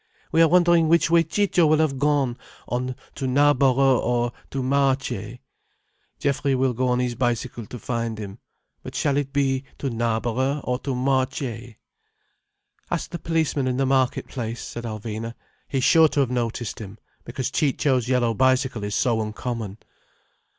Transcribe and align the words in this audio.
We 0.31 0.41
are 0.41 0.47
wondering 0.47 0.87
which 0.87 1.11
way 1.11 1.21
Ciccio 1.21 1.67
will 1.67 1.77
have 1.77 1.99
gone, 1.99 2.35
on 2.67 2.95
to 3.13 3.27
Knarborough 3.27 3.99
or 3.99 4.31
to 4.49 4.63
Marchay. 4.63 5.41
Geoffrey 6.17 6.55
will 6.55 6.73
go 6.73 6.87
on 6.87 6.97
his 6.97 7.13
bicycle 7.13 7.67
to 7.67 7.77
find 7.77 8.17
him. 8.17 8.39
But 8.81 8.95
shall 8.95 9.15
it 9.15 9.31
be 9.31 9.63
to 9.77 9.91
Knarborough 9.91 10.61
or 10.63 10.79
to 10.79 10.95
Marchay?" 10.95 11.75
"Ask 12.89 13.11
the 13.11 13.19
policeman 13.19 13.67
in 13.67 13.77
the 13.77 13.85
market 13.85 14.27
place," 14.27 14.63
said 14.63 14.85
Alvina. 14.85 15.35
"He's 15.67 15.83
sure 15.83 16.07
to 16.07 16.21
have 16.21 16.31
noticed 16.31 16.79
him, 16.79 16.97
because 17.23 17.51
Ciccio's 17.51 18.09
yellow 18.09 18.33
bicycle 18.33 18.83
is 18.83 18.95
so 18.95 19.21
uncommon." 19.21 19.77